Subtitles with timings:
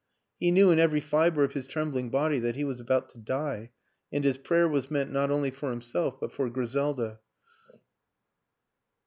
[0.39, 3.69] "He knew in every fiber of his trembling body that he was about to die,
[4.11, 7.75] and his prayer was meant not only for himself WILLIAM AN ENGLISHMAN 129 but for
[7.75, 8.79] Griselda.